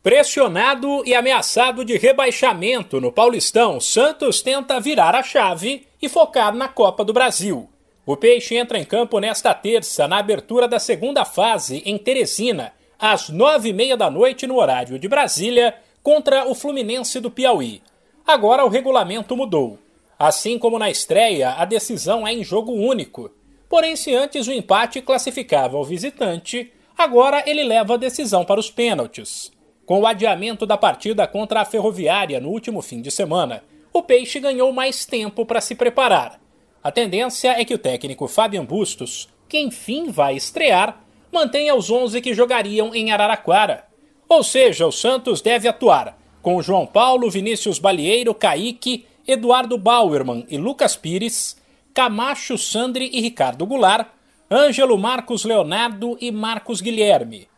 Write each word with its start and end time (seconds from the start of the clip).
Pressionado 0.00 1.02
e 1.04 1.12
ameaçado 1.12 1.84
de 1.84 1.98
rebaixamento 1.98 3.00
no 3.00 3.10
Paulistão, 3.10 3.80
Santos 3.80 4.40
tenta 4.40 4.78
virar 4.78 5.12
a 5.16 5.24
chave 5.24 5.88
e 6.00 6.08
focar 6.08 6.54
na 6.54 6.68
Copa 6.68 7.04
do 7.04 7.12
Brasil. 7.12 7.68
O 8.06 8.16
Peixe 8.16 8.54
entra 8.56 8.78
em 8.78 8.84
campo 8.84 9.18
nesta 9.18 9.52
terça, 9.52 10.06
na 10.06 10.18
abertura 10.18 10.68
da 10.68 10.78
segunda 10.78 11.24
fase, 11.24 11.82
em 11.84 11.98
Teresina, 11.98 12.72
às 12.96 13.28
nove 13.28 13.70
e 13.70 13.72
meia 13.72 13.96
da 13.96 14.08
noite 14.08 14.46
no 14.46 14.58
horário 14.58 15.00
de 15.00 15.08
Brasília, 15.08 15.74
contra 16.00 16.48
o 16.48 16.54
Fluminense 16.54 17.18
do 17.18 17.28
Piauí. 17.28 17.82
Agora 18.24 18.64
o 18.64 18.68
regulamento 18.68 19.36
mudou. 19.36 19.80
Assim 20.16 20.60
como 20.60 20.78
na 20.78 20.88
estreia, 20.88 21.54
a 21.54 21.64
decisão 21.64 22.24
é 22.24 22.32
em 22.32 22.44
jogo 22.44 22.70
único. 22.70 23.32
Porém, 23.68 23.96
se 23.96 24.14
antes 24.14 24.46
o 24.46 24.52
empate 24.52 25.02
classificava 25.02 25.76
o 25.76 25.84
visitante, 25.84 26.72
agora 26.96 27.42
ele 27.44 27.64
leva 27.64 27.94
a 27.94 27.98
decisão 27.98 28.44
para 28.44 28.60
os 28.60 28.70
pênaltis. 28.70 29.57
Com 29.88 30.00
o 30.00 30.06
adiamento 30.06 30.66
da 30.66 30.76
partida 30.76 31.26
contra 31.26 31.62
a 31.62 31.64
Ferroviária 31.64 32.38
no 32.38 32.50
último 32.50 32.82
fim 32.82 33.00
de 33.00 33.10
semana, 33.10 33.64
o 33.90 34.02
Peixe 34.02 34.38
ganhou 34.38 34.70
mais 34.70 35.06
tempo 35.06 35.46
para 35.46 35.62
se 35.62 35.74
preparar. 35.74 36.38
A 36.84 36.92
tendência 36.92 37.58
é 37.58 37.64
que 37.64 37.72
o 37.72 37.78
técnico 37.78 38.28
Fabian 38.28 38.66
Bustos, 38.66 39.30
que 39.48 39.58
enfim 39.58 40.10
vai 40.10 40.36
estrear, 40.36 41.02
mantenha 41.32 41.74
os 41.74 41.90
11 41.90 42.20
que 42.20 42.34
jogariam 42.34 42.94
em 42.94 43.12
Araraquara. 43.12 43.86
Ou 44.28 44.44
seja, 44.44 44.86
o 44.86 44.92
Santos 44.92 45.40
deve 45.40 45.66
atuar 45.66 46.18
com 46.42 46.60
João 46.60 46.86
Paulo, 46.86 47.30
Vinícius 47.30 47.78
Balieiro, 47.78 48.34
Kaique, 48.34 49.06
Eduardo 49.26 49.78
Bauerman 49.78 50.44
e 50.50 50.58
Lucas 50.58 50.96
Pires, 50.96 51.56
Camacho, 51.94 52.58
Sandri 52.58 53.08
e 53.10 53.22
Ricardo 53.22 53.64
Goulart, 53.64 54.08
Ângelo 54.50 54.98
Marcos 54.98 55.46
Leonardo 55.46 56.18
e 56.20 56.30
Marcos 56.30 56.82
Guilherme. 56.82 57.48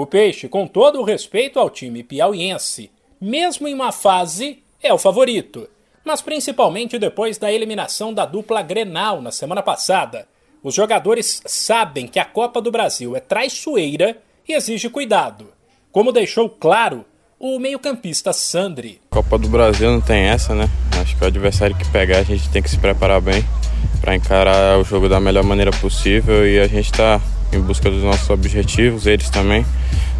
O 0.00 0.06
Peixe, 0.06 0.48
com 0.48 0.64
todo 0.64 1.00
o 1.00 1.02
respeito 1.02 1.58
ao 1.58 1.68
time 1.68 2.04
piauiense, 2.04 2.88
mesmo 3.20 3.66
em 3.66 3.74
uma 3.74 3.90
fase, 3.90 4.62
é 4.80 4.94
o 4.94 4.96
favorito. 4.96 5.68
Mas 6.04 6.22
principalmente 6.22 7.00
depois 7.00 7.36
da 7.36 7.52
eliminação 7.52 8.14
da 8.14 8.24
dupla 8.24 8.62
Grenal 8.62 9.20
na 9.20 9.32
semana 9.32 9.60
passada. 9.60 10.28
Os 10.62 10.72
jogadores 10.72 11.42
sabem 11.46 12.06
que 12.06 12.20
a 12.20 12.24
Copa 12.24 12.62
do 12.62 12.70
Brasil 12.70 13.16
é 13.16 13.18
traiçoeira 13.18 14.16
e 14.48 14.52
exige 14.52 14.88
cuidado. 14.88 15.48
Como 15.90 16.12
deixou 16.12 16.48
claro 16.48 17.04
o 17.36 17.58
meio-campista 17.58 18.32
Sandri. 18.32 19.00
Copa 19.10 19.36
do 19.36 19.48
Brasil 19.48 19.90
não 19.90 20.00
tem 20.00 20.26
essa, 20.26 20.54
né? 20.54 20.70
Acho 21.02 21.16
que 21.16 21.24
o 21.24 21.26
adversário 21.26 21.74
que 21.74 21.90
pegar 21.90 22.18
a 22.18 22.22
gente 22.22 22.48
tem 22.50 22.62
que 22.62 22.70
se 22.70 22.78
preparar 22.78 23.20
bem 23.20 23.44
para 24.00 24.14
encarar 24.14 24.78
o 24.78 24.84
jogo 24.84 25.08
da 25.08 25.18
melhor 25.18 25.42
maneira 25.42 25.72
possível 25.72 26.48
e 26.48 26.60
a 26.60 26.68
gente 26.68 26.84
está 26.84 27.20
em 27.52 27.60
busca 27.60 27.90
dos 27.90 28.02
nossos 28.02 28.28
objetivos, 28.30 29.06
eles 29.06 29.30
também. 29.30 29.64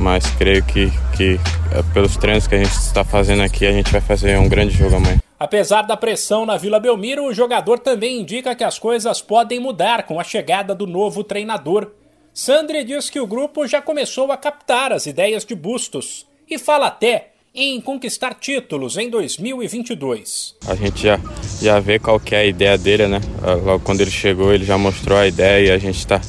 Mas 0.00 0.24
creio 0.30 0.64
que, 0.64 0.90
que 1.14 1.38
é, 1.72 1.82
pelos 1.92 2.16
treinos 2.16 2.46
que 2.46 2.54
a 2.54 2.58
gente 2.58 2.72
está 2.72 3.04
fazendo 3.04 3.42
aqui, 3.42 3.66
a 3.66 3.72
gente 3.72 3.92
vai 3.92 4.00
fazer 4.00 4.38
um 4.38 4.48
grande 4.48 4.74
jogo 4.74 4.96
amanhã. 4.96 5.18
Apesar 5.38 5.82
da 5.82 5.96
pressão 5.96 6.46
na 6.46 6.56
Vila 6.56 6.80
Belmiro, 6.80 7.24
o 7.24 7.34
jogador 7.34 7.78
também 7.78 8.20
indica 8.20 8.54
que 8.54 8.64
as 8.64 8.78
coisas 8.78 9.20
podem 9.20 9.60
mudar 9.60 10.04
com 10.04 10.18
a 10.18 10.24
chegada 10.24 10.74
do 10.74 10.86
novo 10.86 11.22
treinador. 11.22 11.90
Sandri 12.32 12.82
diz 12.82 13.10
que 13.10 13.20
o 13.20 13.26
grupo 13.26 13.66
já 13.66 13.82
começou 13.82 14.32
a 14.32 14.36
captar 14.38 14.90
as 14.90 15.04
ideias 15.04 15.44
de 15.44 15.54
Bustos 15.54 16.26
e 16.48 16.58
fala 16.58 16.86
até 16.86 17.32
em 17.54 17.78
conquistar 17.80 18.34
títulos 18.34 18.96
em 18.96 19.10
2022. 19.10 20.56
A 20.66 20.74
gente 20.74 21.02
já, 21.02 21.20
já 21.60 21.78
vê 21.78 21.98
qual 21.98 22.18
que 22.18 22.34
é 22.34 22.38
a 22.38 22.46
ideia 22.46 22.78
dele, 22.78 23.06
né? 23.06 23.20
Logo 23.64 23.84
quando 23.84 24.00
ele 24.00 24.10
chegou, 24.10 24.52
ele 24.52 24.64
já 24.64 24.78
mostrou 24.78 25.18
a 25.18 25.26
ideia 25.26 25.66
e 25.66 25.70
a 25.70 25.78
gente 25.78 25.98
está 25.98 26.20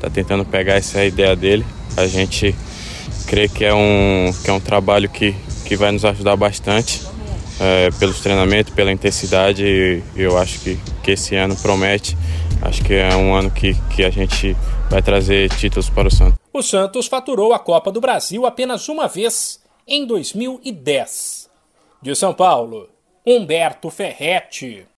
tá 0.00 0.10
tentando 0.10 0.44
pegar 0.44 0.74
essa 0.74 1.02
ideia 1.04 1.34
dele. 1.34 1.64
A 1.96 2.06
gente 2.06 2.54
crê 3.26 3.48
que 3.48 3.64
é 3.64 3.74
um, 3.74 4.32
que 4.42 4.50
é 4.50 4.52
um 4.52 4.60
trabalho 4.60 5.08
que, 5.08 5.34
que 5.64 5.76
vai 5.76 5.92
nos 5.92 6.04
ajudar 6.04 6.36
bastante 6.36 7.02
é, 7.60 7.90
pelos 7.92 8.20
treinamentos, 8.20 8.74
pela 8.74 8.92
intensidade 8.92 9.64
e 9.64 10.02
eu 10.16 10.36
acho 10.38 10.60
que, 10.60 10.78
que 11.02 11.12
esse 11.12 11.34
ano 11.34 11.56
promete. 11.56 12.16
Acho 12.62 12.82
que 12.82 12.94
é 12.94 13.14
um 13.14 13.34
ano 13.34 13.50
que, 13.50 13.74
que 13.94 14.04
a 14.04 14.10
gente 14.10 14.56
vai 14.90 15.02
trazer 15.02 15.50
títulos 15.50 15.90
para 15.90 16.08
o 16.08 16.10
Santos. 16.10 16.38
O 16.52 16.62
Santos 16.62 17.06
faturou 17.06 17.52
a 17.52 17.58
Copa 17.58 17.90
do 17.90 18.00
Brasil 18.00 18.46
apenas 18.46 18.88
uma 18.88 19.08
vez, 19.08 19.60
em 19.86 20.06
2010. 20.06 21.50
De 22.00 22.14
São 22.14 22.32
Paulo, 22.32 22.88
Humberto 23.26 23.90
Ferretti. 23.90 24.86